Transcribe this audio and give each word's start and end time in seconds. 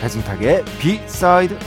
배승탁의 0.00 0.64
비사이드 0.78 1.58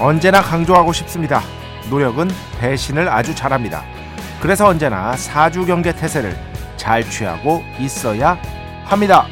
언제나 0.00 0.40
강조하고 0.40 0.94
싶습니다. 0.94 1.42
노력은 1.90 2.28
배신을 2.58 3.08
아주 3.08 3.34
잘합니다. 3.34 3.84
그래서 4.40 4.66
언제나 4.66 5.14
사주 5.14 5.66
경계 5.66 5.92
태세를 5.92 6.34
잘 6.78 7.04
취하고 7.08 7.62
있어야 7.78 8.38
합니다. 8.84 9.26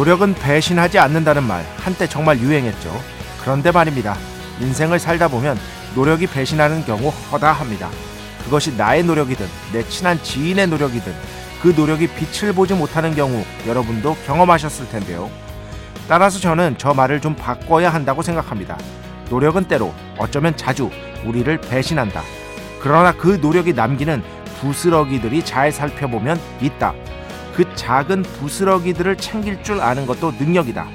노력은 0.00 0.32
배신하지 0.32 0.98
않는다는 0.98 1.42
말 1.42 1.62
한때 1.76 2.06
정말 2.06 2.38
유행했죠. 2.38 2.90
그런데 3.42 3.70
말입니다. 3.70 4.16
인생을 4.58 4.98
살다 4.98 5.28
보면 5.28 5.58
노력이 5.94 6.26
배신하는 6.26 6.86
경우 6.86 7.10
허다합니다. 7.30 7.90
그것이 8.42 8.74
나의 8.78 9.04
노력이든 9.04 9.46
내 9.74 9.86
친한 9.90 10.18
지인의 10.22 10.68
노력이든 10.68 11.12
그 11.60 11.74
노력이 11.76 12.08
빛을 12.14 12.54
보지 12.54 12.72
못하는 12.72 13.14
경우 13.14 13.44
여러분도 13.66 14.16
경험하셨을 14.24 14.88
텐데요. 14.88 15.30
따라서 16.08 16.38
저는 16.38 16.76
저 16.78 16.94
말을 16.94 17.20
좀 17.20 17.36
바꿔야 17.36 17.92
한다고 17.92 18.22
생각합니다. 18.22 18.78
노력은 19.28 19.64
때로 19.64 19.92
어쩌면 20.16 20.56
자주 20.56 20.90
우리를 21.26 21.60
배신한다. 21.60 22.22
그러나 22.80 23.12
그 23.12 23.38
노력이 23.38 23.74
남기는 23.74 24.22
부스러기들이 24.62 25.44
잘 25.44 25.70
살펴보면 25.70 26.40
있다. 26.62 26.94
그 27.54 27.74
작은 27.74 28.22
부스러기들을 28.22 29.16
챙길 29.16 29.62
줄 29.62 29.80
아는 29.80 30.06
것도 30.06 30.32
능력이다. 30.32 30.86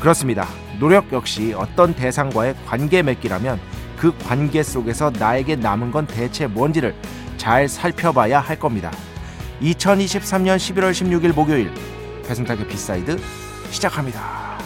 그렇습니다. 0.00 0.46
노력 0.78 1.12
역시 1.12 1.52
어떤 1.54 1.94
대상과의 1.94 2.54
관계 2.66 3.02
맺기라면 3.02 3.60
그 3.98 4.16
관계 4.18 4.62
속에서 4.62 5.10
나에게 5.10 5.56
남은 5.56 5.90
건 5.90 6.06
대체 6.06 6.46
뭔지를 6.46 6.94
잘 7.36 7.68
살펴봐야 7.68 8.40
할 8.40 8.58
겁니다. 8.58 8.90
2023년 9.60 10.56
11월 10.56 10.92
16일 10.92 11.34
목요일 11.34 11.72
배순탁의 12.26 12.66
B 12.68 12.78
side 12.78 13.18
시작합니다. 13.70 14.58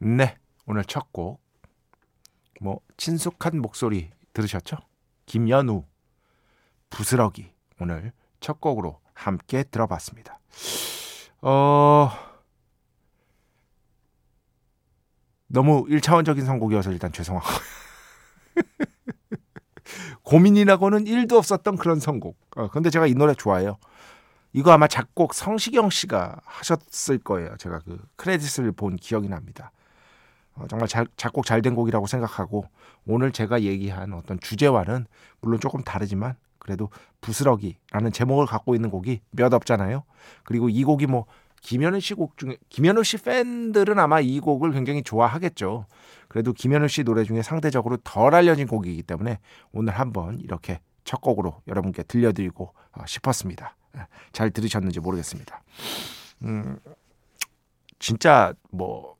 네, 0.00 0.36
오늘 0.66 0.84
첫 0.84 1.06
곡 1.12 1.40
뭐 2.62 2.80
친숙한 2.96 3.60
목소리 3.60 4.10
들으셨죠? 4.32 4.76
김연우 5.26 5.84
부스러기 6.90 7.52
오늘 7.80 8.12
첫 8.38 8.60
곡으로 8.60 9.00
함께 9.14 9.64
들어봤습니다. 9.64 10.38
어 11.42 12.10
너무 15.48 15.84
1차원적인 15.86 16.46
선곡이어서 16.46 16.92
일단 16.92 17.12
죄송하고 17.12 17.46
고민이라고는 20.22 21.04
1도 21.04 21.32
없었던 21.32 21.76
그런 21.76 21.98
선곡. 21.98 22.38
어, 22.56 22.68
근데 22.68 22.90
제가 22.90 23.08
이 23.08 23.14
노래 23.14 23.34
좋아해요. 23.34 23.76
이거 24.52 24.70
아마 24.70 24.86
작곡 24.86 25.34
성시경 25.34 25.90
씨가 25.90 26.40
하셨을 26.44 27.18
거예요. 27.18 27.56
제가 27.56 27.80
그 27.80 28.00
크레딧을 28.16 28.70
본 28.72 28.96
기억이 28.96 29.28
납니다. 29.28 29.72
어, 30.54 30.66
정말 30.68 30.88
자, 30.88 31.04
작곡 31.16 31.46
잘 31.46 31.62
된 31.62 31.74
곡이라고 31.74 32.06
생각하고 32.06 32.66
오늘 33.06 33.32
제가 33.32 33.62
얘기한 33.62 34.12
어떤 34.12 34.38
주제와는 34.40 35.06
물론 35.40 35.60
조금 35.60 35.82
다르지만 35.82 36.34
그래도 36.58 36.90
부스러기라는 37.20 38.12
제목을 38.12 38.46
갖고 38.46 38.74
있는 38.74 38.90
곡이 38.90 39.20
몇 39.32 39.52
없잖아요. 39.52 40.04
그리고 40.44 40.68
이 40.68 40.84
곡이 40.84 41.06
뭐 41.06 41.26
김현우 41.60 42.00
씨 42.00 42.14
곡 42.14 42.36
중에 42.36 42.56
김현우 42.68 43.04
씨 43.04 43.18
팬들은 43.18 43.98
아마 43.98 44.20
이 44.20 44.40
곡을 44.40 44.72
굉장히 44.72 45.02
좋아하겠죠. 45.02 45.86
그래도 46.28 46.52
김현우 46.52 46.88
씨 46.88 47.04
노래 47.04 47.24
중에 47.24 47.42
상대적으로 47.42 47.96
덜 47.98 48.34
알려진 48.34 48.66
곡이기 48.66 49.02
때문에 49.04 49.38
오늘 49.72 49.92
한번 49.98 50.40
이렇게 50.40 50.80
첫 51.04 51.20
곡으로 51.20 51.62
여러분께 51.68 52.04
들려드리고 52.04 52.72
어, 52.92 53.06
싶었습니다. 53.06 53.76
예, 53.96 54.06
잘 54.32 54.50
들으셨는지 54.50 55.00
모르겠습니다. 55.00 55.62
음, 56.44 56.78
진짜 57.98 58.52
뭐 58.70 59.16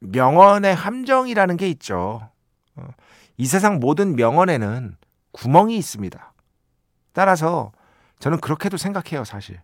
명언의 0.00 0.74
함정이라는 0.74 1.56
게 1.56 1.68
있죠. 1.70 2.28
어, 2.76 2.88
이 3.36 3.46
세상 3.46 3.78
모든 3.78 4.16
명언에는 4.16 4.96
구멍이 5.32 5.76
있습니다. 5.76 6.32
따라서 7.12 7.72
저는 8.18 8.40
그렇게도 8.40 8.76
생각해요, 8.76 9.24
사실. 9.24 9.60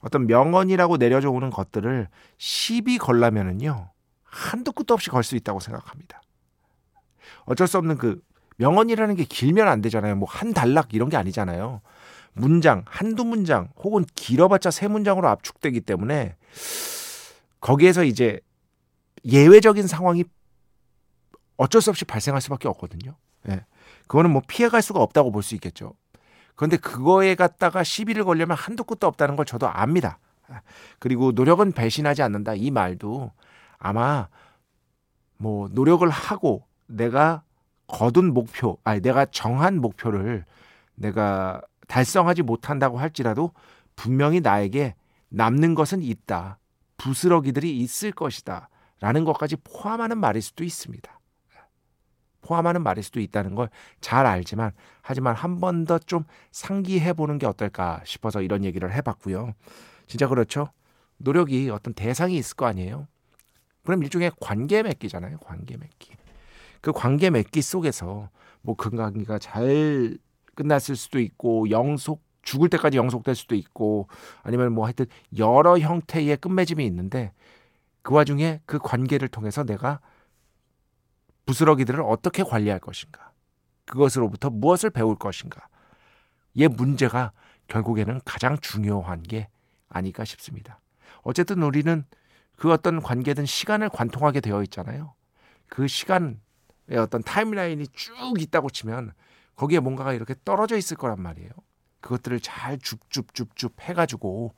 어떤 0.00 0.26
명언이라고 0.26 0.96
내려져 0.96 1.30
오는 1.30 1.50
것들을 1.50 2.08
시비 2.36 2.98
걸라면은요, 2.98 3.90
한도 4.22 4.72
끝도 4.72 4.94
없이 4.94 5.10
걸 5.10 5.22
수 5.24 5.34
있다고 5.36 5.60
생각합니다. 5.60 6.22
어쩔 7.46 7.66
수 7.66 7.78
없는 7.78 7.96
그 7.98 8.20
명언이라는 8.58 9.14
게 9.16 9.24
길면 9.24 9.66
안 9.68 9.80
되잖아요. 9.80 10.16
뭐 10.16 10.28
한 10.30 10.52
단락 10.52 10.94
이런 10.94 11.08
게 11.08 11.16
아니잖아요. 11.16 11.80
문장, 12.34 12.84
한두 12.86 13.24
문장 13.24 13.70
혹은 13.76 14.04
길어봤자 14.14 14.70
세 14.70 14.86
문장으로 14.86 15.28
압축되기 15.28 15.80
때문에 15.80 16.36
거기에서 17.60 18.04
이제 18.04 18.40
예외적인 19.28 19.86
상황이 19.86 20.24
어쩔 21.56 21.80
수 21.82 21.90
없이 21.90 22.04
발생할 22.04 22.40
수밖에 22.40 22.68
없거든요. 22.68 23.14
예. 23.48 23.64
그거는 24.06 24.30
뭐 24.30 24.42
피해갈 24.46 24.82
수가 24.82 25.00
없다고 25.00 25.30
볼 25.30 25.42
수 25.42 25.54
있겠죠. 25.54 25.94
그런데 26.54 26.76
그거에 26.76 27.34
갖다가 27.34 27.84
시비를 27.84 28.24
걸려면 28.24 28.56
한도 28.56 28.84
끝도 28.84 29.06
없다는 29.06 29.36
걸 29.36 29.44
저도 29.44 29.68
압니다. 29.68 30.18
그리고 30.98 31.30
노력은 31.32 31.72
배신하지 31.72 32.22
않는다 32.22 32.54
이 32.54 32.70
말도 32.70 33.30
아마 33.78 34.28
뭐 35.36 35.68
노력을 35.70 36.08
하고 36.08 36.66
내가 36.86 37.42
거둔 37.86 38.34
목표, 38.34 38.78
아니 38.82 39.00
내가 39.00 39.24
정한 39.26 39.80
목표를 39.80 40.44
내가 40.94 41.60
달성하지 41.86 42.42
못한다고 42.42 42.98
할지라도 42.98 43.52
분명히 43.94 44.40
나에게 44.40 44.94
남는 45.28 45.74
것은 45.74 46.02
있다. 46.02 46.58
부스러기들이 46.96 47.78
있을 47.78 48.10
것이다. 48.12 48.68
라는 49.00 49.24
것까지 49.24 49.56
포함하는 49.56 50.18
말일 50.18 50.42
수도 50.42 50.64
있습니다. 50.64 51.18
포함하는 52.40 52.82
말일 52.82 53.02
수도 53.02 53.20
있다는 53.20 53.54
걸 53.54 53.68
잘 54.00 54.26
알지만 54.26 54.72
하지만 55.02 55.34
한 55.34 55.60
번 55.60 55.84
더 55.84 55.98
좀 55.98 56.24
상기해 56.52 57.12
보는 57.12 57.38
게 57.38 57.46
어떨까 57.46 58.00
싶어서 58.04 58.40
이런 58.42 58.64
얘기를 58.64 58.92
해 58.94 59.00
봤고요. 59.02 59.52
진짜 60.06 60.26
그렇죠. 60.28 60.68
노력이 61.18 61.68
어떤 61.70 61.94
대상이 61.94 62.36
있을 62.36 62.56
거 62.56 62.66
아니에요. 62.66 63.06
그럼 63.84 64.02
일종의 64.02 64.30
관계 64.40 64.82
맺기잖아요. 64.82 65.38
관계 65.38 65.76
맺기. 65.76 66.12
그 66.80 66.92
관계 66.92 67.28
맺기 67.30 67.60
속에서 67.60 68.30
뭐그 68.62 68.90
관계가 68.90 69.38
잘 69.38 70.16
끝났을 70.54 70.96
수도 70.96 71.18
있고 71.20 71.70
영속 71.70 72.22
죽을 72.42 72.68
때까지 72.70 72.96
영속될 72.96 73.34
수도 73.34 73.54
있고 73.56 74.08
아니면 74.42 74.72
뭐 74.72 74.84
하여튼 74.86 75.06
여러 75.36 75.78
형태의 75.78 76.36
끝맺음이 76.38 76.84
있는데 76.86 77.32
그 78.08 78.14
와중에 78.14 78.62
그 78.64 78.78
관계를 78.78 79.28
통해서 79.28 79.64
내가 79.64 80.00
부스러기들을 81.44 82.00
어떻게 82.00 82.42
관리할 82.42 82.80
것인가. 82.80 83.32
그것으로부터 83.84 84.48
무엇을 84.48 84.88
배울 84.88 85.14
것인가? 85.14 85.68
이 86.54 86.66
문제가 86.68 87.32
결국에는 87.66 88.22
가장 88.24 88.56
중요한 88.60 89.22
게 89.22 89.50
아닐까 89.90 90.24
싶습니다. 90.24 90.80
어쨌든 91.20 91.62
우리는 91.62 92.02
그 92.56 92.72
어떤 92.72 93.02
관계든 93.02 93.44
시간을 93.44 93.90
관통하게 93.90 94.40
되어 94.40 94.62
있잖아요. 94.62 95.12
그 95.68 95.86
시간의 95.86 96.38
어떤 96.96 97.22
timeline이 97.22 97.88
쭉 97.88 98.40
있다고 98.40 98.70
치면 98.70 99.12
거기에 99.54 99.80
뭔가가 99.80 100.14
이렇게 100.14 100.34
떨어져 100.46 100.78
있을 100.78 100.96
거란 100.96 101.20
말이에요. 101.20 101.50
그것들을 102.00 102.40
잘 102.40 102.78
줍줍줍줍 102.78 103.82
해가지고 103.82 104.54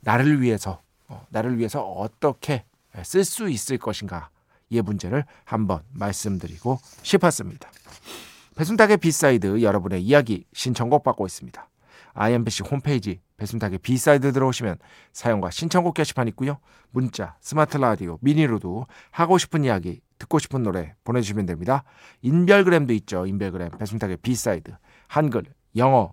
나를 0.00 0.40
위해서 0.40 0.82
어, 1.08 1.26
나를 1.28 1.58
위해서 1.58 1.82
어떻게 1.82 2.64
쓸 3.04 3.24
수 3.24 3.48
있을 3.48 3.78
것인가 3.78 4.30
이 4.68 4.80
문제를 4.80 5.24
한번 5.44 5.82
말씀드리고 5.92 6.78
싶었습니다. 7.02 7.70
배순탁의 8.56 8.96
B 8.96 9.09
side 9.09 9.62
여러분의 9.62 10.02
이야기 10.02 10.44
신청곡 10.52 11.04
받고 11.04 11.26
있습니다. 11.26 11.68
IMBC 12.14 12.62
홈페이지 12.70 13.20
배순탁의 13.36 13.78
B 13.78 13.89
side 13.89 14.32
들어오시면 14.32 14.78
사연과 15.12 15.50
신청곡 15.50 15.94
게시판 15.94 16.26
있고요. 16.28 16.58
문자, 16.90 17.36
스마트 17.40 17.76
라디오, 17.76 18.18
미니로도 18.22 18.86
하고 19.10 19.36
싶은 19.36 19.64
이야기, 19.64 20.00
듣고 20.18 20.38
싶은 20.38 20.62
노래 20.62 20.94
보내주시면 21.04 21.44
됩니다. 21.44 21.84
인별그램도 22.22 22.94
있죠. 22.94 23.26
인별그램 23.26 23.70
배순탁의 23.78 24.18
B 24.18 24.29
side 24.29 24.74
한글, 25.06 25.44
영어 25.76 26.12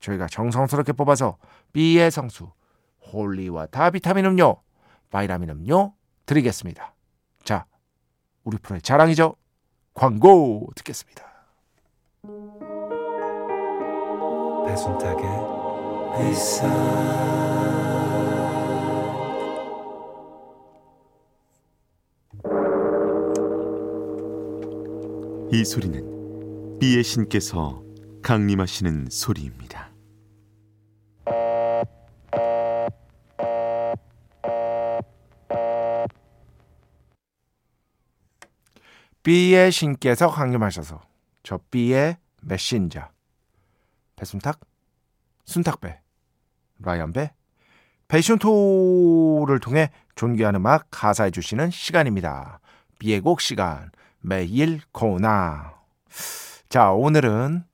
저희가 0.00 0.26
정성스럽게 0.26 0.92
뽑아서 0.92 1.38
B의 1.72 2.10
성수, 2.10 2.50
holy 3.12 3.47
water 3.47 3.90
비타민 3.90 4.26
음료, 4.26 4.60
바이라민 5.10 5.50
음료 5.50 5.94
드리겠습니다. 6.26 6.94
자, 7.44 7.66
우리 8.44 8.58
프로의 8.58 8.82
자랑이죠. 8.82 9.36
광고 9.94 10.68
듣겠습니다. 10.74 11.24
배순탁의 14.66 15.24
회사 16.16 16.66
이 25.52 25.64
소리는 25.64 26.78
비의 26.80 27.04
신께서 27.04 27.84
강림하시는 28.24 29.08
소리입니다. 29.10 29.90
B의 39.22 39.70
신께서 39.70 40.30
강림하셔서 40.30 41.02
저 41.42 41.60
B의 41.70 42.16
메신저 42.40 43.10
배순탁 44.16 44.60
순탁배 45.44 46.00
라이언배 46.78 47.30
패션토를 48.08 49.60
통해 49.60 49.90
존귀한 50.14 50.54
음악 50.54 50.86
하사해 50.90 51.30
주시는 51.30 51.70
시간입니다. 51.70 52.60
B의 52.98 53.20
곡 53.20 53.42
시간 53.42 53.90
매일 54.20 54.80
코너 54.92 55.74
자 56.70 56.90
오늘은 56.90 57.64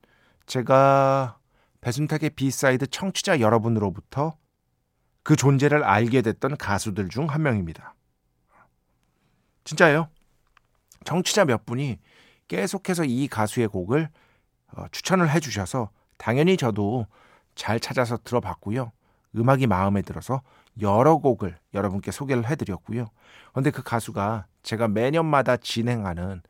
제가 0.51 1.39
배순탁의 1.79 2.31
B 2.31 2.42
side 2.42 2.87
청취자 2.87 3.39
여러분으로부터 3.39 4.35
그 5.23 5.37
존재를 5.37 5.85
알게 5.85 6.21
됐던 6.21 6.57
가수들 6.57 7.07
중 7.07 7.29
한 7.29 7.41
명입니다. 7.41 7.95
진짜예요. 9.63 10.09
청취자 11.05 11.45
몇 11.45 11.65
분이 11.65 11.99
계속해서 12.49 13.05
이 13.05 13.29
가수의 13.29 13.69
곡을 13.69 14.09
어, 14.73 14.85
추천을 14.91 15.29
해주셔서 15.29 15.89
당연히 16.17 16.57
저도 16.57 17.07
잘 17.55 17.79
찾아서 17.79 18.17
들어봤고요. 18.17 18.91
음악이 19.37 19.67
마음에 19.67 20.01
들어서 20.01 20.41
여러 20.81 21.15
곡을 21.15 21.57
여러분께 21.73 22.11
소개를 22.11 22.49
해드렸고요. 22.49 23.09
그런데 23.51 23.71
그 23.71 23.83
가수가 23.83 24.47
제가 24.63 24.89
매년마다 24.89 25.55
진행하는 25.55 26.41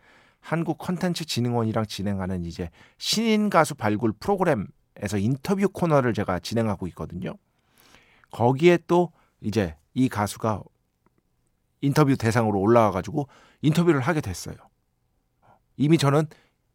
한국 0.42 0.78
컨텐츠 0.80 1.26
진흥원이랑 1.26 1.86
진행하는 1.86 2.46
이제 2.46 2.70
신인 2.98 3.50
가수 3.50 3.76
발굴 3.76 4.12
프로그램에서 4.12 5.18
인터뷰 5.18 5.70
코너를 5.70 6.14
제가 6.14 6.40
진행하고 6.40 6.88
있거든요. 6.88 7.36
거기에 8.32 8.80
또 8.88 9.12
이제 9.40 9.78
이 9.94 10.10
가수가 10.10 10.64
인터뷰 11.82 12.16
대상으로 12.18 12.60
올라와 12.60 12.92
가지고 12.92 13.28
인터뷰를 13.62 14.02
하게 14.02 14.22
됐어요. 14.22 14.56
이미 15.78 15.98
저는 15.98 16.28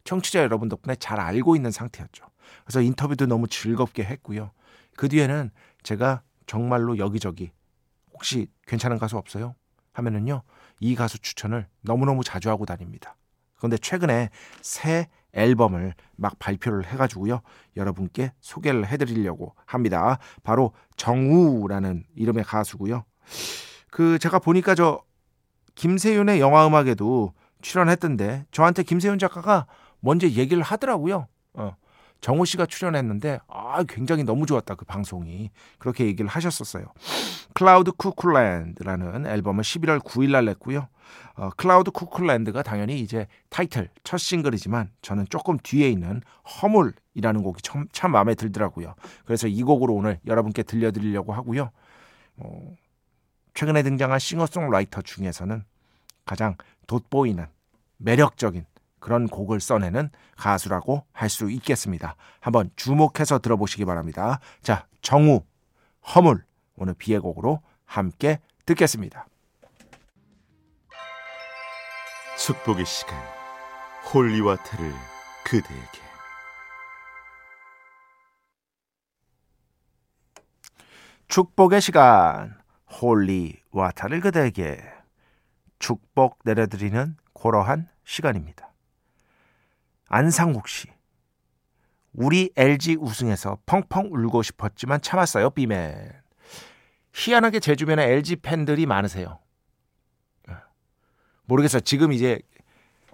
청취자 0.05 0.41
여러분 0.41 0.69
덕분에 0.69 0.97
잘 0.97 1.21
알고 1.21 1.57
있는 1.57 1.71
상태였죠. 1.71 2.25
그래서 2.65 2.81
인터뷰도 2.81 3.27
너무 3.27 3.49
즐겁게 3.49 4.05
했고요. 4.05 4.53
그 4.97 5.09
뒤에는 5.09 5.51
제가 5.83 6.23
정말로 6.47 6.99
여기저기 6.99 7.51
혹시 8.13 8.49
괜찮은 8.67 8.99
가수 8.99 9.17
없어요? 9.17 9.55
하면은요. 9.93 10.43
이 10.81 10.95
가수 10.95 11.19
추천을 11.19 11.67
너무너무 11.81 12.23
자주 12.23 12.51
하고 12.51 12.67
다닙니다. 12.67 13.17
그런데 13.57 13.77
최근에 13.79 14.31
새 14.63 15.09
앨범을 15.33 15.95
막 16.17 16.39
발표를 16.39 16.87
해가지고요. 16.87 17.41
여러분께 17.77 18.33
소개를 18.41 18.87
해드리려고 18.87 19.55
합니다. 19.67 20.19
바로 20.43 20.73
정우라는 20.97 22.05
이름의 22.15 22.45
가수고요. 22.45 23.05
그 23.91 24.19
제가 24.19 24.39
보니까 24.39 24.75
저 24.75 25.01
김세윤의 25.75 26.41
영화 26.41 26.67
음악에도 26.67 27.33
출연했던데 27.61 28.47
저한테 28.51 28.83
김세윤 28.83 29.19
작가가 29.19 29.67
먼저 30.01 30.27
얘기를 30.29 30.63
하더라고요. 30.63 31.27
어. 31.55 31.77
정우 32.21 32.47
씨가 32.47 32.67
출연했는데 32.67 33.41
아 33.47 33.85
굉장히 33.87 34.25
너무 34.25 34.47
좋았다 34.47 34.75
그 34.75 34.85
방송이 34.85 35.51
그렇게 35.79 36.07
얘기를 36.07 36.29
하셨었어요. 36.29 36.87
Cloud 37.55 37.93
Cuckoo 37.93 38.43
Land라는 38.43 39.27
앨범을 39.27 39.63
11월 39.63 40.01
9일 40.01 40.31
날 40.31 40.47
냈고요. 40.47 40.89
어, 41.35 41.51
Cloud 41.57 41.91
Cuckoo 41.91 42.27
Land가 42.27 42.63
당연히 42.63 43.01
이제 43.01 43.27
타이틀 43.49 43.89
첫 44.05 44.19
싱글이지만 44.19 44.91
저는 45.03 45.27
조금 45.31 45.59
뒤에 45.63 45.89
있는 45.89 46.23
허물이라는 46.63 47.43
곡이 47.43 47.63
참, 47.63 47.87
참 47.93 48.13
마음에 48.13 48.35
들더라고요. 48.35 48.95
그래서 49.25 49.47
이 49.47 49.63
곡으로 49.63 49.95
오늘 49.95 50.19
여러분께 50.27 50.63
들려드리려고 50.63 51.33
하고요. 51.33 51.71
어, 52.39 52.77
최근에 53.55 53.83
등장한 53.83 54.19
싱어송라이터 54.19 55.03
중에서는 55.03 55.65
가장 56.25 56.57
돋보이는 56.87 57.47
매력적인 57.97 58.67
그런 58.99 59.29
곡을 59.29 59.61
써내는 59.61 60.11
가수라고 60.37 61.05
할 61.13 61.29
수 61.29 61.51
있겠습니다. 61.51 62.17
한번 62.41 62.71
주목해서 62.77 63.39
들어보시기 63.39 63.85
바랍니다. 63.85 64.41
자, 64.63 64.87
정우, 65.01 65.43
허물, 66.15 66.45
오늘 66.77 66.95
비의 66.95 67.21
곡으로 67.21 67.61
함께 67.85 68.41
듣겠습니다. 68.65 69.27
축복의 72.47 72.87
시간, 72.87 73.19
holy 74.15 74.39
water를 74.39 74.93
그대에게. 75.45 76.01
축복의 81.27 81.81
시간, 81.81 82.57
holy 83.03 83.39
water를 83.39 84.21
그대에게 84.21 84.81
축복 85.81 86.39
내려드리는 86.45 87.17
고러한 87.33 87.89
시간입니다. 88.05 88.73
안상국 90.09 90.69
씨. 90.69 90.87
우리 92.13 92.53
LG 92.55 92.99
우승해서 93.01 93.59
펑펑 93.67 94.11
울고 94.13 94.45
싶었지만 94.45 95.01
참았어요, 95.01 95.51
B 95.51 95.63
man. 95.63 96.13
희한하게 97.13 97.59
제 97.59 97.75
주변에 97.75 98.05
LG 98.05 98.37
팬들이 98.37 98.87
많으세요. 98.87 99.41
예. 101.47 101.49
모르겠어요. 101.49 101.81
지금 101.81 102.13
이제 102.13 102.41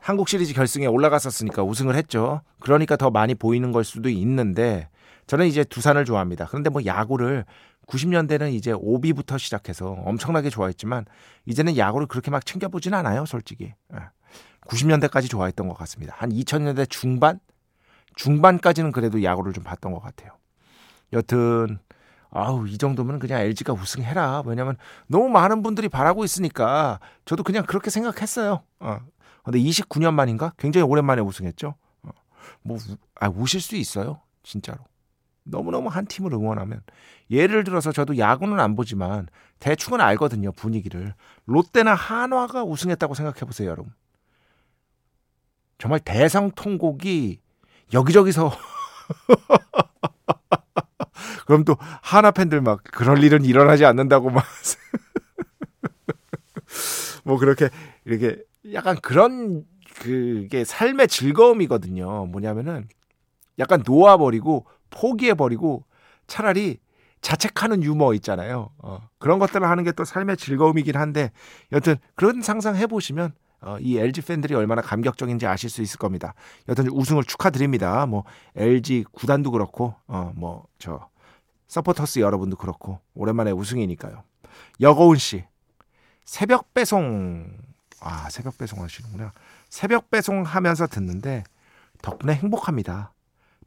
한국 0.01 0.29
시리즈 0.29 0.53
결승에 0.53 0.87
올라갔었으니까 0.87 1.62
우승을 1.62 1.95
했죠. 1.95 2.43
그러니까 2.61 2.97
더 2.97 3.11
많이 3.11 3.35
보이는 3.35 3.71
걸 3.73 3.85
수도 3.85 4.09
있는데 4.09 4.89
저는 5.27 5.47
이제 5.47 5.62
두산을 5.65 6.05
좋아합니다. 6.05 6.47
그런데 6.47 6.71
뭐 6.71 6.85
야구를 6.85 7.45
90년대는 7.87 8.53
이제 8.53 8.73
오비부터 8.73 9.39
시작해서 9.39 9.91
엄청나게 9.91 10.51
좋아했지만 10.51 11.05
이제는 11.47 11.77
야구를 11.77 12.07
그렇게 12.07 12.31
막 12.31 12.45
챙겨보진 12.45 12.95
않아요, 12.95 13.27
솔직히. 13.27 13.75
90년대까지 14.67 15.25
예. 15.25 15.29
좋아했던 15.29 15.69
것 15.69 15.75
같습니다. 15.75 16.15
한 16.17 16.31
2000년대 16.31 16.89
중반? 16.91 17.39
중반까지는 18.17 18.93
그래도 18.93 19.23
야구를 19.23 19.53
좀 19.53 19.65
봤던 19.65 19.93
것 19.93 20.01
같아요. 20.01 20.33
여튼 21.12 21.79
아우 22.33 22.67
이 22.67 22.79
정도면 22.79 23.19
그냥 23.19 23.41
LG가 23.41 23.75
우승해라. 23.75 24.43
왜냐면 24.47 24.77
너무 25.07 25.29
많은 25.29 25.62
분들이 25.62 25.89
바라고 25.89 26.25
있으니까 26.25 26.99
저도 27.27 27.43
그냥 27.43 27.65
그렇게 27.65 27.91
생각했어요. 27.91 28.62
어. 28.81 28.99
근데 29.45 29.59
29년 29.59 30.15
만인가? 30.15 30.53
굉장히 30.57 30.87
오랜만에 30.87 31.21
우승했죠. 31.21 31.75
어. 32.03 32.11
뭐 32.62 32.79
아, 33.21 33.29
우실 33.29 33.61
수 33.61 33.77
있어요. 33.77 34.21
진짜로. 34.43 34.79
너무너무 35.45 35.89
한 35.89 36.07
팀을 36.07 36.33
응원하면 36.33 36.83
예를 37.31 37.65
들어서 37.65 37.93
저도 37.93 38.17
야구는 38.17 38.61
안 38.61 38.77
보지만 38.77 39.29
대충은 39.59 40.01
알거든요. 40.01 40.53
분위기를. 40.53 41.15
롯데나 41.47 41.95
한화가 41.95 42.65
우승했다고 42.65 43.15
생각해 43.15 43.41
보세요, 43.41 43.71
여러분. 43.71 43.93
정말 45.79 46.01
대성통곡이 46.01 47.41
여기저기서 47.93 48.53
그럼 51.47 51.65
또 51.65 51.77
하나 52.03 52.31
팬들 52.31 52.61
막 52.61 52.83
그럴 52.85 53.23
일은 53.23 53.45
일어나지 53.45 53.85
않는다고 53.85 54.31
막 54.31 54.45
뭐 57.25 57.39
그렇게 57.39 57.69
이렇게 58.05 58.43
약간 58.73 58.97
그런 59.01 59.65
그게 60.01 60.65
삶의 60.65 61.09
즐거움이거든요. 61.09 62.27
뭐냐면은 62.27 62.89
약간 63.59 63.83
놓아버리고 63.87 64.67
포기해버리고 64.91 65.85
차라리 66.27 66.79
자책하는 67.21 67.83
유머 67.85 68.15
있잖아요. 68.15 68.71
어, 68.79 69.01
그런 69.19 69.39
것들을 69.39 69.69
하는 69.69 69.85
게 69.85 69.93
또 69.93 70.05
삶의 70.05 70.37
즐거움이긴 70.37 70.97
한데 70.97 71.31
여튼 71.71 71.97
그런 72.15 72.43
상상 72.43 72.77
해 72.77 72.87
보시면 72.87 73.33
어, 73.61 73.77
이 73.79 73.97
LG 73.97 74.23
팬들이 74.23 74.55
얼마나 74.55 74.83
감격적인지 74.83 75.47
아실 75.47 75.71
수 75.71 75.83
있을 75.83 75.99
겁니다. 75.99 76.35
여튼 76.69 76.89
우승을 76.91 77.23
축하드립니다. 77.25 78.07
뭐 78.07 78.25
LG 78.57 79.05
구단도 79.13 79.53
그렇고 79.53 79.95
어, 80.09 80.33
뭐저 80.35 81.09
서포터스 81.73 82.19
여러분도 82.19 82.59
그렇고 82.59 83.00
오랜만에 83.14 83.50
우승이니까요. 83.50 84.25
여거운 84.83 85.17
씨 85.17 85.47
새벽 86.26 86.75
배송 86.75 87.50
아 87.99 88.29
새벽 88.29 88.59
배송 88.59 88.83
하시는구나. 88.83 89.33
새벽 89.71 90.11
배송 90.11 90.43
하면서 90.43 90.87
듣는데 90.87 91.45
덕분에 92.02 92.35
행복합니다. 92.35 93.14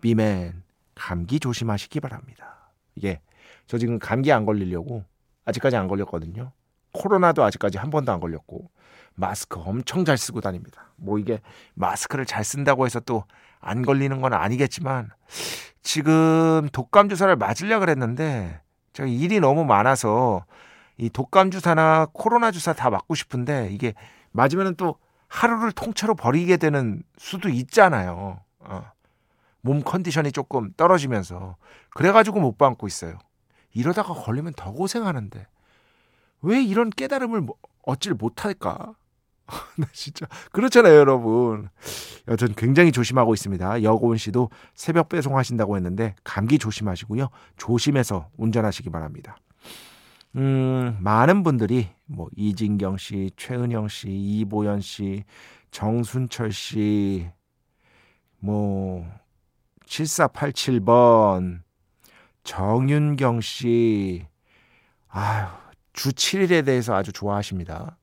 비맨 0.01 0.61
감기 0.93 1.39
조심하시기 1.39 1.99
바랍니다. 1.99 2.69
이게 2.93 3.21
저 3.65 3.79
지금 3.79 3.97
감기 3.97 4.31
안 4.31 4.45
걸리려고 4.45 5.03
아직까지 5.45 5.75
안 5.75 5.87
걸렸거든요. 5.87 6.51
코로나도 6.91 7.43
아직까지 7.43 7.79
한 7.79 7.89
번도 7.89 8.11
안 8.11 8.19
걸렸고 8.19 8.69
마스크 9.15 9.59
엄청 9.59 10.05
잘 10.05 10.19
쓰고 10.19 10.41
다닙니다. 10.41 10.91
뭐 10.95 11.17
이게 11.17 11.41
마스크를 11.73 12.27
잘 12.27 12.43
쓴다고 12.43 12.85
해서 12.85 12.99
또 12.99 13.23
안 13.65 13.81
걸리는 13.81 14.21
건 14.21 14.33
아니겠지만 14.33 15.09
지금 15.81 16.69
독감 16.71 17.09
주사를 17.09 17.35
맞으려 17.35 17.79
그랬는데 17.79 18.61
제가 18.93 19.09
일이 19.09 19.39
너무 19.39 19.65
많아서 19.65 20.45
이 20.97 21.09
독감 21.09 21.49
주사나 21.49 22.07
코로나 22.13 22.51
주사 22.51 22.73
다 22.73 22.91
맞고 22.91 23.15
싶은데 23.15 23.69
이게 23.71 23.95
맞으면 24.31 24.75
또 24.75 24.95
하루를 25.27 25.71
통째로 25.71 26.13
버리게 26.13 26.57
되는 26.57 27.01
수도 27.17 27.49
있잖아요. 27.49 28.39
어. 28.59 28.91
몸 29.61 29.81
컨디션이 29.81 30.31
조금 30.31 30.71
떨어지면서 30.77 31.55
그래가지고 31.89 32.39
못 32.39 32.59
받고 32.59 32.85
있어요. 32.85 33.17
이러다가 33.73 34.13
걸리면 34.13 34.53
더 34.55 34.71
고생하는데 34.71 35.47
왜 36.43 36.61
이런 36.61 36.91
깨달음을 36.91 37.41
뭐 37.41 37.55
얻질 37.83 38.13
못할까? 38.13 38.93
나 39.77 39.87
진짜 39.93 40.25
그렇잖아요, 40.51 40.95
여러분. 40.95 41.69
여튼 42.27 42.53
굉장히 42.55 42.91
조심하고 42.91 43.33
있습니다. 43.33 43.83
여고은 43.83 44.17
씨도 44.17 44.49
새벽 44.73 45.09
배송하신다고 45.09 45.75
했는데 45.75 46.15
감기 46.23 46.57
조심하시고요. 46.57 47.29
조심해서 47.57 48.29
운전하시기 48.37 48.89
바랍니다. 48.89 49.37
음, 50.35 50.97
많은 50.99 51.43
분들이 51.43 51.89
뭐 52.05 52.27
이진경 52.35 52.97
씨, 52.97 53.31
최은영 53.37 53.87
씨, 53.87 54.09
이보연 54.09 54.81
씨, 54.81 55.23
정순철 55.71 56.51
씨, 56.51 57.29
뭐 58.39 59.05
7487번 59.85 61.61
정윤경 62.43 63.41
씨, 63.41 64.25
아유, 65.07 65.47
주 65.93 66.09
7일에 66.09 66.65
대해서 66.65 66.93
아주 66.95 67.13
좋아하십니다. 67.13 67.97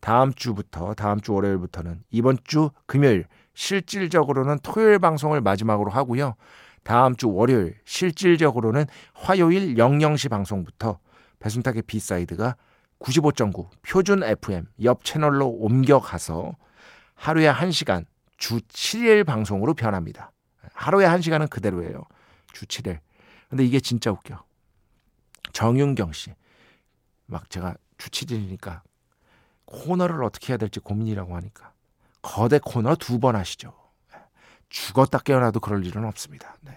다음 0.00 0.32
주부터 0.32 0.94
다음 0.94 1.20
주 1.20 1.34
월요일부터는 1.34 2.02
이번 2.10 2.38
주 2.44 2.70
금요일 2.86 3.26
실질적으로는 3.54 4.58
토요일 4.62 4.98
방송을 4.98 5.40
마지막으로 5.40 5.90
하고요. 5.90 6.34
다음 6.82 7.14
주 7.14 7.30
월요일 7.30 7.76
실질적으로는 7.84 8.86
화요일 9.14 9.74
00시 9.74 10.30
방송부터 10.30 10.98
배순탁의 11.38 11.82
B 11.82 11.93
side가 11.93 12.56
95.9 13.00 13.68
표준 13.82 14.22
FM 14.22 14.66
옆 14.82 15.04
채널로 15.04 15.48
옮겨가서 15.48 16.56
하루에 17.14 17.52
1시간 17.52 18.04
주 18.36 18.58
7일 18.60 19.24
방송으로 19.26 19.74
변합니다. 19.74 20.32
하루에 20.72 21.06
1시간은 21.06 21.50
그대로예요. 21.50 22.02
주 22.52 22.64
7일. 22.66 22.98
근데 23.50 23.64
이게 23.64 23.80
진짜 23.80 24.10
웃겨. 24.10 24.42
정윤경 25.52 26.12
씨. 26.12 26.32
막 27.26 27.50
제가 27.50 27.74
주 27.98 28.08
7일이니까 28.08 28.80
코너를 29.70 30.22
어떻게 30.24 30.52
해야 30.52 30.58
될지 30.58 30.80
고민이라고 30.80 31.34
하니까 31.36 31.72
거대 32.22 32.58
코너 32.62 32.94
두 32.96 33.18
번 33.18 33.36
하시죠. 33.36 33.72
죽었다 34.68 35.18
깨어나도 35.18 35.58
그럴 35.60 35.84
일은 35.84 36.04
없습니다. 36.04 36.56
네. 36.60 36.72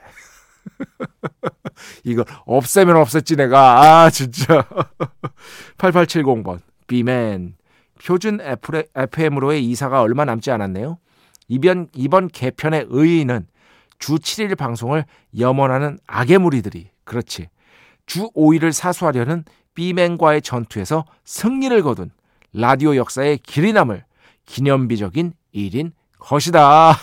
이거 2.04 2.24
없애면 2.46 2.96
없었지 2.96 3.36
내가 3.36 4.04
아 4.04 4.10
진짜 4.10 4.66
8870번 5.78 6.62
비맨 6.88 7.56
표준 8.04 8.40
FM으로의 8.96 9.66
이사가 9.70 10.02
얼마 10.02 10.26
남지 10.26 10.52
않았네요. 10.52 10.98
이번 11.48 11.88
이번 11.94 12.28
개편의 12.30 12.88
의의는 12.90 13.48
주 14.00 14.16
7일 14.16 14.58
방송을 14.58 15.06
염원하는 15.38 16.00
악의 16.08 16.40
무리들이 16.40 16.90
그렇지 17.04 17.50
주 18.06 18.30
5일을 18.32 18.72
사수하려는 18.72 19.46
비맨과의 19.76 20.42
전투에서 20.42 21.06
승리를 21.26 21.82
거둔 21.84 22.12
라디오 22.54 22.96
역사의 22.96 23.40
길이 23.40 23.74
남을 23.74 24.06
기념비적인 24.46 25.34
일인 25.52 25.92
것이다. 26.20 26.92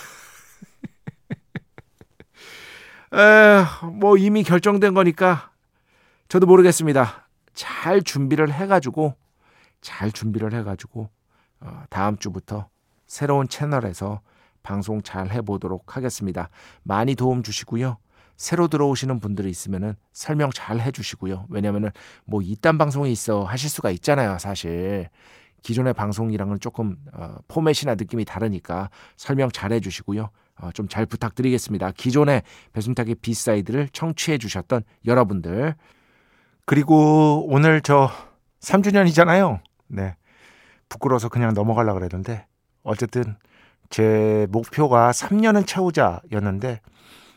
에, 3.12 3.64
뭐 3.92 4.16
이미 4.16 4.45
결정된 4.45 4.95
거니까 4.95 5.50
저도 6.28 6.47
모르겠습니다. 6.47 7.28
잘 7.54 8.02
준비를 8.02 8.52
해가지고 8.52 9.16
잘 9.80 10.12
준비를 10.12 10.54
해가지고 10.54 11.11
어, 11.61 11.83
다음 11.90 12.16
주부터 12.16 12.69
새로운 13.07 13.49
채널에서 13.49 14.21
방송 14.62 15.02
잘 15.02 15.30
해보도록 15.30 15.97
하겠습니다. 15.97 16.49
많이 16.85 17.16
도움 17.16 17.42
주시고요. 17.42 17.99
새로 18.40 18.68
들어오시는 18.68 19.20
분들이 19.20 19.50
있으면은 19.50 19.97
설명 20.14 20.50
잘 20.50 20.80
해주시고요. 20.80 21.44
왜냐면은 21.50 21.90
뭐 22.25 22.40
이딴 22.40 22.78
방송이 22.78 23.12
있어 23.12 23.44
하실 23.44 23.68
수가 23.68 23.90
있잖아요, 23.90 24.38
사실. 24.38 25.11
기존의 25.62 25.92
방송이랑은 25.92 26.59
조금 26.59 26.97
어, 27.12 27.35
포맷이나 27.49 27.97
느낌이 27.97 28.25
다르니까 28.25 28.88
설명 29.18 29.50
잘 29.50 29.75
해주시고요. 29.75 30.30
어, 30.62 30.70
좀 30.73 30.88
잘 30.88 31.04
부탁드리겠습니다. 31.04 31.90
기존의 31.90 32.42
배순탁의 32.73 33.16
B 33.16 33.25
side를 33.25 33.90
청취해 33.92 34.38
주셨던 34.38 34.85
여러분들 35.04 35.75
그리고 36.64 37.47
오늘 37.47 37.82
저 37.82 38.11
3주년이잖아요. 38.61 39.61
네. 39.88 40.16
부끄러워서 40.88 41.28
그냥 41.28 41.52
넘어가려 41.52 41.92
그랬는데 41.92 42.47
어쨌든 42.85 43.37
제 43.90 44.47
목표가 44.50 45.11
3년은 45.11 45.66
채우자였는데 45.66 46.80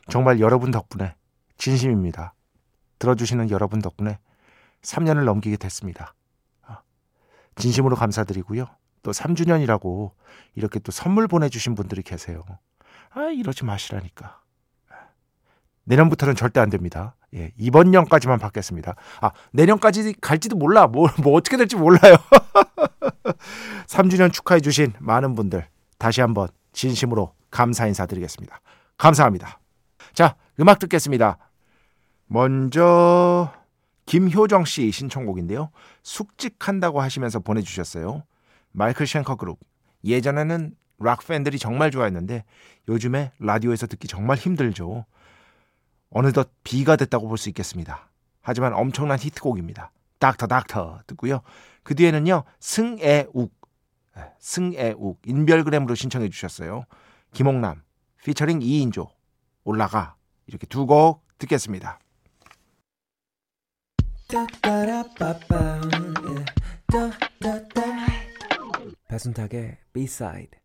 정말 0.09 0.39
여러분 0.39 0.71
덕분에 0.71 1.15
진심입니다. 1.57 2.33
들어주시는 2.99 3.49
여러분 3.49 3.79
덕분에 3.79 4.19
3년을 4.81 5.23
넘기게 5.25 5.57
됐습니다. 5.57 6.13
아, 6.61 6.81
진심으로 7.55 7.95
감사드리고요. 7.95 8.67
또 9.01 9.11
3주년이라고 9.11 10.11
이렇게 10.55 10.79
또 10.79 10.91
선물 10.91 11.27
보내주신 11.27 11.75
분들이 11.75 12.01
계세요. 12.01 12.43
아, 13.11 13.25
이러지 13.25 13.65
마시라니까. 13.65 14.41
내년부터는 15.85 16.35
절대 16.35 16.59
안 16.59 16.69
됩니다. 16.69 17.15
예, 17.35 17.51
이번 17.57 17.91
년까지만 17.91 18.39
받겠습니다. 18.39 18.95
아, 19.21 19.31
내년까지 19.51 20.13
갈지도 20.21 20.55
몰라. 20.55 20.87
뭐, 20.87 21.09
뭐 21.21 21.33
어떻게 21.33 21.57
될지 21.57 21.75
몰라요. 21.75 22.15
3주년 23.87 24.31
축하해 24.31 24.61
주신 24.61 24.93
많은 24.99 25.35
분들, 25.35 25.67
다시 25.97 26.21
한번 26.21 26.47
진심으로 26.71 27.33
감사 27.51 27.85
인사드리겠습니다. 27.87 28.61
감사합니다. 28.97 29.59
자, 30.13 30.35
음악 30.59 30.79
듣겠습니다. 30.79 31.37
먼저 32.27 33.51
김효정 34.05 34.65
씨 34.65 34.91
신청곡인데요. 34.91 35.69
숙직한다고 36.03 37.01
하시면서 37.01 37.39
보내주셨어요. 37.39 38.23
마이클 38.71 39.05
쉔커 39.05 39.35
그룹. 39.35 39.59
예전에는 40.03 40.75
락 40.99 41.25
팬들이 41.25 41.57
정말 41.57 41.91
좋아했는데 41.91 42.43
요즘에 42.87 43.31
라디오에서 43.39 43.87
듣기 43.87 44.07
정말 44.07 44.37
힘들죠. 44.37 45.05
어느덧 46.09 46.51
B가 46.63 46.95
됐다고 46.95 47.27
볼 47.27 47.37
수 47.37 47.49
있겠습니다. 47.49 48.09
하지만 48.41 48.73
엄청난 48.73 49.17
히트곡입니다. 49.19 49.91
닥터 50.19 50.47
닥터 50.47 50.99
듣고요. 51.07 51.41
그 51.83 51.95
뒤에는요. 51.95 52.43
승애욱 52.59 53.51
네, 54.15 54.23
승애욱 54.39 55.21
인별그램으로 55.25 55.95
신청해 55.95 56.29
주셨어요. 56.29 56.85
김홍남 57.33 57.81
피처링 58.23 58.59
2인조 58.59 59.09
올라가 59.63 60.15
이렇게 60.47 60.67
두 60.67 60.85
곡 60.85 61.23
듣겠습니다. 61.37 61.99
배순탁의 69.07 69.77
B-side 69.93 70.59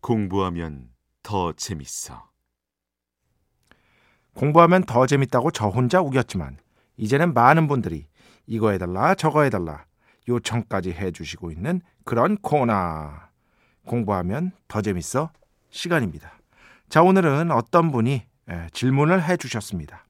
공부하면 0.00 0.92
더 1.22 1.52
재밌어. 1.52 2.31
공부하면 4.42 4.82
더 4.82 5.06
재밌다고 5.06 5.52
저 5.52 5.68
혼자 5.68 6.00
우겼지만 6.00 6.56
이제는 6.96 7.32
많은 7.32 7.68
분들이 7.68 8.08
이거 8.44 8.72
해달라 8.72 9.14
저거 9.14 9.44
해달라 9.44 9.84
요청까지 10.26 10.90
해주시고 10.90 11.52
있는 11.52 11.80
그런 12.04 12.36
코너 12.38 13.12
공부하면 13.86 14.50
더 14.66 14.82
재밌어 14.82 15.30
시간입니다. 15.70 16.40
자 16.88 17.02
오늘은 17.02 17.52
어떤 17.52 17.92
분이 17.92 18.24
예, 18.50 18.66
질문을 18.72 19.22
해주셨습니다. 19.22 20.06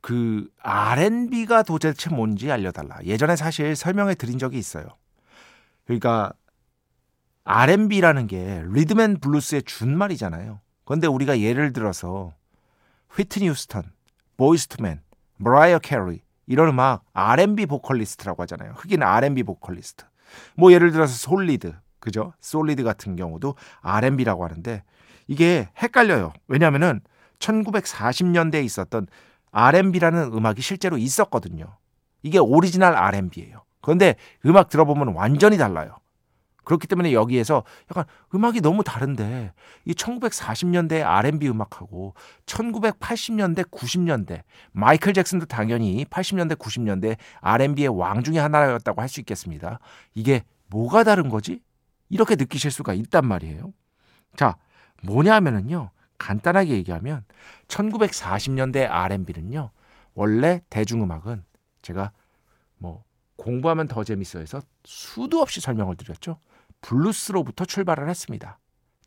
그 0.00 0.48
R&B가 0.60 1.64
도대체 1.64 2.10
뭔지 2.10 2.52
알려달라. 2.52 3.02
예전에 3.02 3.34
사실 3.34 3.74
설명해 3.74 4.14
드린 4.14 4.38
적이 4.38 4.58
있어요. 4.58 4.86
그러니까 5.84 6.32
R&B라는 7.42 8.28
게 8.28 8.62
리듬 8.68 9.01
앤 9.01 9.18
블루스의 9.18 9.64
준말이잖아요. 9.64 10.60
그런데 10.84 11.08
우리가 11.08 11.40
예를 11.40 11.72
들어서 11.72 12.32
휘트니 13.16 13.48
휴스턴, 13.48 13.92
보이즈 14.36 14.66
투 14.66 14.77
맨, 14.77 15.02
머라이어 15.42 15.78
캐리 15.80 16.22
이런 16.46 16.68
음악 16.68 17.04
R&B 17.12 17.66
보컬리스트라고 17.66 18.42
하잖아요. 18.42 18.72
흑인 18.76 19.02
R&B 19.02 19.42
보컬리스트. 19.42 20.04
뭐 20.56 20.72
예를 20.72 20.92
들어서 20.92 21.14
솔리드, 21.14 21.74
그죠? 22.00 22.32
솔리드 22.40 22.82
같은 22.82 23.16
경우도 23.16 23.54
R&B라고 23.82 24.44
하는데 24.44 24.82
이게 25.26 25.68
헷갈려요. 25.78 26.32
왜냐하면은 26.48 27.00
1940년대에 27.38 28.64
있었던 28.64 29.06
R&B라는 29.50 30.32
음악이 30.32 30.62
실제로 30.62 30.96
있었거든요. 30.96 31.76
이게 32.22 32.38
오리지널 32.38 32.94
R&B예요. 32.96 33.62
그런데 33.80 34.16
음악 34.46 34.68
들어보면 34.68 35.14
완전히 35.14 35.58
달라요. 35.58 35.96
그렇기 36.64 36.86
때문에 36.88 37.12
여기에서 37.12 37.62
약간 37.90 38.04
음악이 38.34 38.60
너무 38.60 38.82
다른데 38.82 39.52
이 39.84 39.92
1940년대 39.92 41.04
R&B 41.04 41.48
음악하고 41.48 42.14
1980년대 42.46 43.70
90년대 43.70 44.42
마이클 44.72 45.12
잭슨도 45.12 45.46
당연히 45.46 46.04
80년대 46.06 46.56
90년대 46.58 47.16
R&B의 47.40 47.88
왕 47.88 48.22
중의 48.22 48.40
하나였다고 48.40 49.00
할 49.00 49.12
수 49.12 49.20
있겠습니다. 49.20 49.78
이게 50.14 50.42
뭐가 50.68 51.04
다른 51.04 51.28
거지? 51.28 51.60
이렇게 52.08 52.34
느끼실 52.34 52.70
수가 52.70 52.94
있단 52.94 53.26
말이에요. 53.26 53.72
자, 54.36 54.56
뭐냐면은요. 55.02 55.90
간단하게 56.18 56.70
얘기하면 56.70 57.24
1940년대 57.68 58.88
R&B는요. 58.88 59.70
원래 60.14 60.62
대중음악은 60.70 61.44
제가 61.82 62.12
뭐 62.78 63.04
공부하면 63.36 63.88
더 63.88 64.04
재밌어 64.04 64.38
해서 64.38 64.62
수도 64.84 65.40
없이 65.40 65.60
설명을 65.60 65.96
드렸죠. 65.96 66.38
블루스로부터 66.82 67.64
출발을 67.64 68.08
했습니다. 68.08 68.58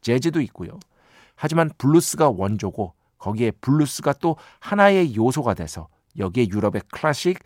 재즈도 0.02 0.42
있고요. 0.42 0.80
하지만 1.36 1.70
블루스가 1.78 2.30
원조고 2.30 2.94
거기에 3.18 3.52
블루스가 3.52 4.14
또 4.14 4.38
하나의 4.60 5.16
요소가 5.16 5.54
돼서 5.54 5.88
여기에 6.18 6.48
유럽의 6.50 6.82
클래식, 6.92 7.40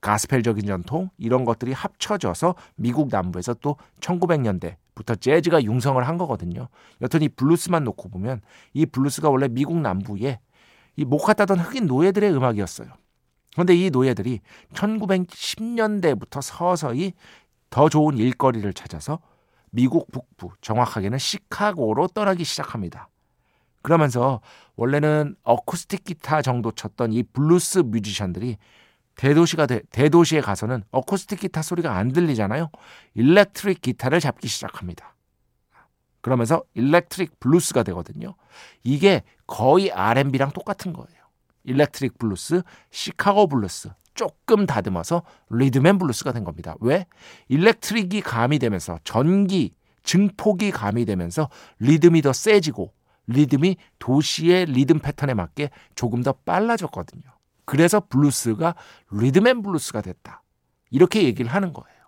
가스펠적인 0.00 0.66
전통 0.66 1.10
이런 1.18 1.44
것들이 1.44 1.72
합쳐져서 1.72 2.54
미국 2.76 3.08
남부에서 3.10 3.54
또 3.54 3.76
1900년대부터 4.00 5.20
재즈가 5.20 5.62
융성을 5.62 6.02
한 6.06 6.18
거거든요. 6.18 6.68
여튼 7.00 7.22
이 7.22 7.28
블루스만 7.28 7.84
놓고 7.84 8.08
보면 8.08 8.40
이 8.72 8.86
블루스가 8.86 9.28
원래 9.30 9.48
미국 9.48 9.78
남부에 9.78 10.40
이 10.96 11.00
목화 11.00 11.24
따던 11.24 11.58
흑인 11.58 11.86
노예들의 11.86 12.32
음악이었어요. 12.32 12.88
그런데 13.52 13.74
이 13.74 13.90
노예들이 13.90 14.40
1910년대부터 14.72 16.40
서서히 16.42 17.12
더 17.68 17.88
좋은 17.88 18.16
일거리를 18.16 18.72
찾아서 18.72 19.20
미국 19.70 20.10
북부, 20.10 20.50
정확하게는 20.60 21.18
시카고로 21.18 22.08
떠나기 22.08 22.44
시작합니다. 22.44 23.08
그러면서 23.82 24.40
원래는 24.76 25.36
어쿠스틱 25.42 26.04
기타 26.04 26.42
정도 26.42 26.70
쳤던 26.70 27.12
이 27.12 27.22
블루스 27.22 27.80
뮤지션들이 27.80 28.58
대도시가 29.14 29.66
되, 29.66 29.80
대도시에 29.90 30.40
가서는 30.40 30.82
어쿠스틱 30.90 31.40
기타 31.40 31.62
소리가 31.62 31.96
안 31.96 32.12
들리잖아요. 32.12 32.70
일렉트릭 33.14 33.80
기타를 33.82 34.20
잡기 34.20 34.48
시작합니다. 34.48 35.14
그러면서 36.20 36.62
일렉트릭 36.74 37.40
블루스가 37.40 37.82
되거든요. 37.84 38.34
이게 38.82 39.22
거의 39.46 39.90
R&B랑 39.90 40.52
똑같은 40.52 40.92
거예요. 40.92 41.20
일렉트릭 41.64 42.18
블루스, 42.18 42.62
시카고 42.90 43.46
블루스, 43.48 43.90
조금 44.20 44.66
다듬어서 44.66 45.22
리듬 45.48 45.80
앤 45.80 45.96
블루스가 45.96 46.32
된 46.32 46.44
겁니다. 46.44 46.74
왜? 46.80 47.06
일렉트릭이 47.48 48.20
가미되면서 48.20 48.98
전기, 49.02 49.74
증폭이 50.02 50.72
가미되면서 50.72 51.48
리듬이 51.78 52.20
더 52.20 52.34
세지고 52.34 52.92
리듬이 53.28 53.78
도시의 53.98 54.66
리듬 54.66 54.98
패턴에 54.98 55.32
맞게 55.32 55.70
조금 55.94 56.22
더 56.22 56.32
빨라졌거든요. 56.32 57.22
그래서 57.64 57.98
블루스가 57.98 58.74
리듬 59.10 59.45
앤 59.45 59.62
블루스가 59.62 60.02
됐다. 60.02 60.42
이렇게 60.90 61.22
얘기를 61.22 61.50
하는 61.50 61.72
거예요. 61.72 61.98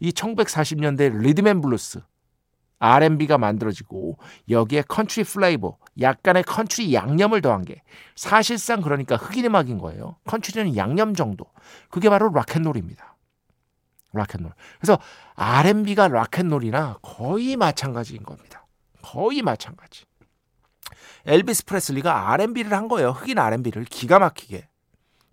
이 0.00 0.10
1940년대 0.10 1.18
리듬 1.18 1.47
앤 1.47 1.62
블루스 1.62 2.02
R&B가 2.78 3.38
만들어지고 3.38 4.18
여기에 4.48 4.82
컨트리 4.82 5.24
flavor, 5.24 5.76
약간의 6.00 6.44
컨트리 6.44 6.94
양념을 6.94 7.40
더한 7.40 7.64
게 7.64 7.82
사실상 8.14 8.80
그러니까 8.80 9.16
흑인 9.16 9.46
음악인 9.46 9.78
거예요. 9.78 10.16
컨트리는 10.26 10.76
양념 10.76 11.14
정도. 11.14 11.46
그게 11.90 12.08
바로 12.08 12.30
락앤롤입니다. 12.32 13.16
락앤롤. 14.12 14.52
그래서 14.80 14.98
R&B가 15.34 16.08
락앤롤이나 16.08 16.98
거의 17.02 17.56
마찬가지인 17.56 18.22
겁니다. 18.22 18.66
거의 19.02 19.42
마찬가지. 19.42 20.04
엘비스 21.26 21.66
프레슬리가 21.66 22.32
R&B를 22.32 22.72
한 22.72 22.88
거예요. 22.88 23.10
흑인 23.10 23.38
R&B를 23.38 23.84
기가 23.84 24.18
막히게. 24.18 24.68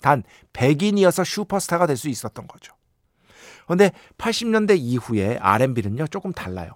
단 0.02 0.24
백인이어서 0.54 1.24
슈퍼스타가 1.24 1.88
될 1.88 1.96
수 1.98 2.10
있었던 2.10 2.48
거죠. 2.48 2.76
그런데 3.66 3.92
80년대 4.18 4.78
이후에 4.78 5.38
R&B는요 5.38 6.08
조금 6.08 6.32
달라요. 6.34 6.74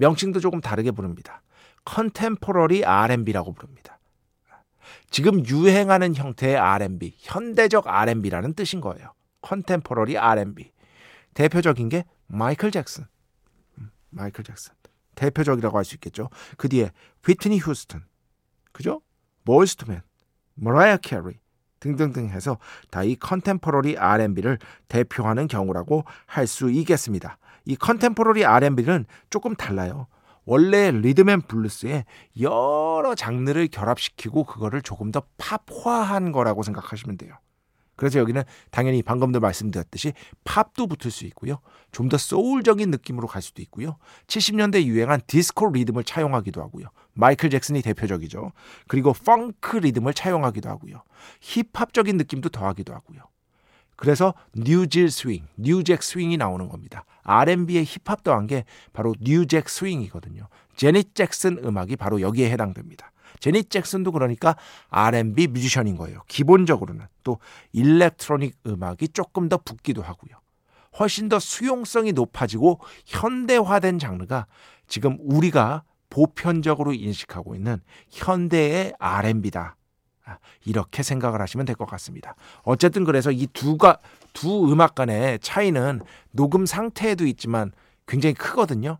명칭도 0.00 0.40
조금 0.40 0.60
다르게 0.60 0.90
부릅니다. 0.90 1.42
contemporary 1.84 2.84
R&B라고 2.84 3.52
부릅니다. 3.52 3.98
지금 5.10 5.44
유행하는 5.46 6.14
형태의 6.14 6.56
R&B, 6.56 7.16
현대적 7.18 7.86
R&B라는 7.86 8.54
뜻인 8.54 8.80
거예요. 8.80 9.12
contemporary 9.42 10.16
R&B. 10.16 10.70
대표적인 11.34 11.88
게 11.90 12.04
마이클 12.26 12.70
잭슨. 12.70 13.04
음, 13.78 13.90
마이클 14.10 14.42
잭슨. 14.44 14.72
대표적이라고 15.14 15.76
할 15.76 15.84
수 15.84 15.96
있겠죠. 15.96 16.30
그 16.56 16.68
뒤에 16.68 16.90
휘트니 17.24 17.58
휴스턴. 17.60 18.04
그죠? 18.72 19.02
보이즈 19.44 19.70
투 19.70 19.79
맨, 19.79 20.00
머라이어 20.54 20.96
캐리 20.98 21.38
등등등 21.80 22.28
해서 22.30 22.58
다 22.90 23.02
이 23.04 23.16
contemporary 23.16 23.98
R&B를 23.98 24.58
대표하는 24.88 25.46
경우라고 25.48 26.04
할 26.26 26.46
수 26.46 26.70
있겠습니다. 26.70 27.36
이 27.64 27.76
contemporary 27.76 28.44
R&B는 28.44 29.06
조금 29.30 29.54
달라요. 29.54 30.06
원래 30.44 30.90
리듬앤 30.90 31.42
블루스에 31.42 32.04
여러 32.40 33.14
장르를 33.14 33.68
결합시키고 33.68 34.44
그거를 34.44 34.82
조금 34.82 35.12
더 35.12 35.22
팝화한 35.38 36.32
거라고 36.32 36.62
생각하시면 36.62 37.18
돼요. 37.18 37.34
그래서 38.00 38.18
여기는 38.18 38.42
당연히 38.70 39.02
방금도 39.02 39.40
말씀드렸듯이 39.40 40.14
팝도 40.44 40.86
붙을 40.86 41.10
수 41.10 41.26
있고요. 41.26 41.60
좀 41.92 42.08
더 42.08 42.16
소울적인 42.16 42.90
느낌으로 42.90 43.28
갈 43.28 43.42
수도 43.42 43.60
있고요. 43.62 43.98
70년대 44.26 44.84
유행한 44.84 45.20
디스코 45.26 45.70
리듬을 45.70 46.04
차용하기도 46.04 46.62
하고요. 46.62 46.86
마이클 47.12 47.50
잭슨이 47.50 47.82
대표적이죠. 47.82 48.52
그리고 48.88 49.12
펑크 49.12 49.76
리듬을 49.76 50.14
차용하기도 50.14 50.68
하고요. 50.70 51.02
힙합적인 51.42 52.16
느낌도 52.16 52.48
더하기도 52.48 52.94
하고요. 52.94 53.20
그래서 54.00 54.32
new 54.54 54.78
jack 54.78 55.10
swing, 55.10 55.46
new 55.58 55.77
jack 55.77 56.02
swing이 56.02 56.38
나오는 56.38 56.70
겁니다. 56.70 57.04
R&B의 57.22 57.84
힙합 57.84 58.24
더한 58.24 58.46
게 58.46 58.64
바로 58.94 59.14
new 59.20 59.41
jack 59.41 59.68
swing이거든요. 59.68 60.48
제닛 60.74 61.14
잭슨 61.14 61.58
음악이 61.62 61.96
바로 61.96 62.22
여기에 62.22 62.50
해당됩니다. 62.50 63.12
제니 63.40 63.62
잭슨도 63.62 64.12
그러니까 64.12 64.56
R&B 64.88 65.48
뮤지션인 65.48 65.98
거예요. 65.98 66.22
기본적으로는 66.28 67.08
또 67.24 67.40
일렉트로닉 67.72 68.56
음악이 68.66 69.08
조금 69.08 69.50
더 69.50 69.58
붙기도 69.58 70.00
하고요. 70.00 70.32
훨씬 70.98 71.28
더 71.28 71.38
수용성이 71.38 72.12
높아지고 72.12 72.80
현대화된 73.04 73.98
장르가 73.98 74.46
지금 74.88 75.18
우리가 75.20 75.82
보편적으로 76.08 76.94
인식하고 76.94 77.54
있는 77.54 77.82
현대의 78.08 78.94
R&B다. 78.98 79.76
아, 80.30 80.38
이렇게 80.64 81.02
생각을 81.02 81.40
하시면 81.40 81.66
될 81.66 81.76
것 81.76 81.86
같습니다. 81.86 82.34
어쨌든 82.62 83.04
그래서 83.04 83.30
이 83.30 83.46
두가 83.46 83.98
두 84.32 84.70
음악 84.70 84.94
간의 84.94 85.38
차이는 85.40 86.00
녹음 86.32 86.66
상태에도 86.66 87.26
있지만 87.26 87.72
굉장히 88.06 88.34
크거든요. 88.34 88.98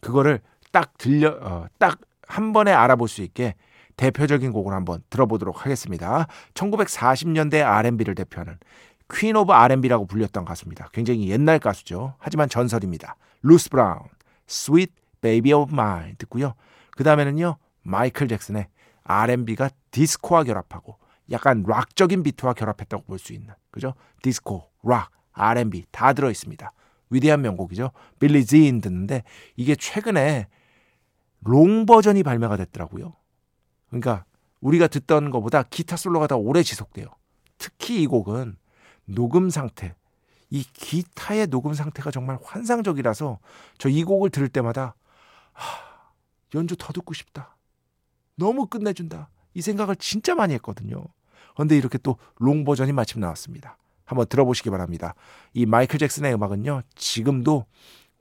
그거를 0.00 0.40
딱 0.72 0.96
들려 0.98 1.36
어, 1.40 1.66
딱한 1.78 2.52
번에 2.52 2.72
알아볼 2.72 3.08
수 3.08 3.22
있게 3.22 3.54
대표적인 3.96 4.52
곡을 4.52 4.72
한번 4.72 5.02
들어보도록 5.10 5.64
하겠습니다. 5.64 6.26
1940년대 6.54 7.62
R&B를 7.62 8.14
대표하는 8.14 8.56
Queen 9.12 9.36
of 9.36 9.52
R&B라고 9.52 10.06
불렸던 10.06 10.44
가수입니다. 10.44 10.88
굉장히 10.92 11.28
옛날 11.28 11.58
가수죠. 11.58 12.14
하지만 12.18 12.48
전설입니다. 12.48 13.16
루스 13.42 13.68
브라운, 13.68 14.00
Sweet 14.48 14.92
Baby 15.20 15.52
of 15.52 15.72
Mine 15.72 16.14
듣고요. 16.18 16.54
그 16.92 17.04
다음에는요. 17.04 17.56
마이클 17.82 18.28
잭슨의 18.28 18.68
R&B가 19.10 19.70
디스코와 19.90 20.44
결합하고 20.44 20.98
약간 21.30 21.64
락적인 21.66 22.22
비트와 22.22 22.54
결합했다고 22.54 23.04
볼 23.04 23.18
수 23.18 23.32
있는 23.32 23.54
그죠? 23.70 23.94
디스코, 24.22 24.68
락, 24.82 25.10
R&B 25.32 25.84
다 25.90 26.12
들어 26.12 26.30
있습니다. 26.30 26.72
위대한 27.10 27.42
명곡이죠. 27.42 27.90
빌리 28.18 28.44
진 28.44 28.80
듣는데 28.80 29.22
이게 29.56 29.74
최근에 29.74 30.48
long 31.40 31.86
version이 31.86 32.22
발매가 32.22 32.56
됐더라고요. 32.56 33.14
그러니까 33.88 34.24
우리가 34.60 34.86
듣던 34.86 35.30
것보다 35.30 35.62
기타 35.64 35.96
솔로가 35.96 36.26
더 36.26 36.36
오래 36.36 36.62
지속돼요. 36.62 37.06
특히 37.58 38.02
이 38.02 38.06
곡은 38.06 38.56
녹음 39.06 39.50
상태, 39.50 39.94
이 40.50 40.62
기타의 40.62 41.46
녹음 41.48 41.74
상태가 41.74 42.10
정말 42.10 42.38
환상적이라서 42.42 43.38
저 43.78 43.88
이 43.88 44.04
곡을 44.04 44.30
들을 44.30 44.48
때마다 44.48 44.94
하, 45.52 45.78
연주 46.54 46.76
더 46.76 46.92
듣고 46.92 47.14
싶다. 47.14 47.56
너무 48.40 48.66
끝내준다. 48.66 49.28
이 49.54 49.60
생각을 49.62 49.94
진짜 49.96 50.34
많이 50.34 50.54
했거든요. 50.54 51.04
그런데 51.54 51.76
이렇게 51.76 51.98
또 51.98 52.16
long 52.38 52.64
version이 52.64 52.92
마침 52.92 53.20
나왔습니다. 53.20 53.76
한번 54.04 54.26
들어보시기 54.26 54.70
바랍니다. 54.70 55.14
이 55.52 55.66
마이클 55.66 55.98
잭슨의 56.00 56.34
음악은요, 56.34 56.82
지금도 56.96 57.66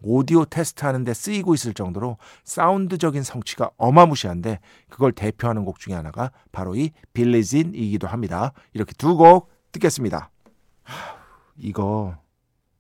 오디오 0.02 0.46
테스트 0.46 0.86
하는데 0.86 1.14
쓰이고 1.14 1.54
있을 1.56 1.74
정도로 1.74 2.18
사운드적인 2.44 3.24
성취가 3.24 3.72
어마무시한데 3.78 4.60
그걸 4.90 5.12
대표하는 5.12 5.66
곡 5.66 5.80
중에 5.80 5.94
하나가 5.96 6.32
바로 6.52 6.76
이 6.76 6.92
빌리진이기도 7.14 8.08
합니다. 8.08 8.54
이렇게 8.74 8.94
두 8.94 9.18
곡 9.18 9.50
듣겠습니다. 9.72 10.30
하, 10.84 11.16
이거 11.58 12.16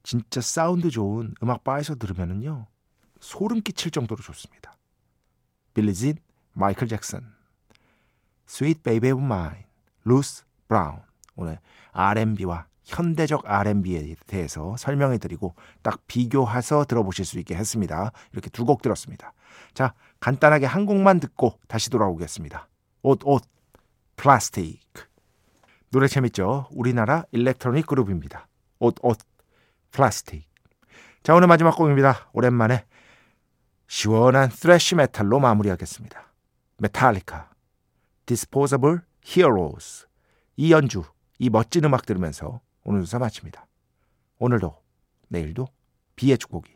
진짜 0.03 0.39
사운드 0.41 0.89
좋은 0.89 1.33
음악 1.43 1.63
바에서 1.63 1.95
들으면은요 1.95 2.67
소름 3.19 3.61
끼칠 3.61 3.91
정도로 3.91 4.21
좋습니다. 4.23 4.77
빌리진, 5.73 6.15
마이클 6.53 6.87
잭슨, 6.87 7.21
Sweet 8.47 8.81
Baby 8.83 9.13
루스 10.03 10.43
브라운 10.67 10.99
오늘 11.35 11.59
R&B와 11.91 12.65
현대적 12.83 13.43
R&B에 13.45 14.15
대해서 14.25 14.75
설명해 14.77 15.19
드리고 15.19 15.55
딱 15.83 16.01
비교해서 16.07 16.85
들어보실 16.85 17.25
수 17.25 17.37
있게 17.39 17.55
했습니다. 17.55 18.11
이렇게 18.33 18.49
두 18.49 18.65
곡 18.65 18.81
들었습니다. 18.81 19.33
자, 19.73 19.93
간단하게 20.19 20.65
한 20.65 20.85
곡만 20.85 21.19
듣고 21.19 21.59
다시 21.67 21.89
돌아오겠습니다. 21.89 22.67
옷, 23.03 23.19
옷, 23.23 23.43
플라스틱. 24.15 24.81
노래 25.91 26.07
재밌죠? 26.07 26.67
우리나라 26.71 27.23
일렉트로닉 27.31 27.85
그룹입니다. 27.85 28.47
옷, 28.79 28.95
옷, 29.01 29.19
플라스틱. 29.91 30.47
자, 31.23 31.35
오늘 31.35 31.47
마지막 31.47 31.75
곡입니다. 31.75 32.29
오랜만에 32.33 32.85
시원한 33.87 34.49
스래시 34.49 34.95
메탈로 34.95 35.39
마무리하겠습니다. 35.39 36.28
메탈리카, 36.79 37.49
Disposable 38.25 38.99
Heroes. 39.25 40.07
이 40.55 40.71
연주, 40.71 41.03
이 41.37 41.49
멋진 41.49 41.85
음악 41.85 42.05
들으면서 42.05 42.61
오늘 42.83 43.05
순서 43.05 43.19
마칩니다. 43.19 43.67
오늘도 44.39 44.81
내일도 45.27 45.67
B의 46.15 46.37
축복이 46.37 46.71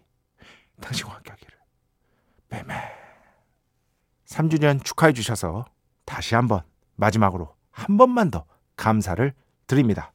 당신과 0.81 1.15
함께하기를. 1.15 1.57
매매. 2.49 2.73
3주년 4.25 4.83
축하해 4.83 5.13
주셔서 5.13 5.65
다시 6.05 6.35
한번 6.35 6.61
마지막으로 6.95 7.55
한 7.71 7.97
번만 7.97 8.29
더 8.29 8.45
감사를 8.75 9.33
드립니다. 9.67 10.12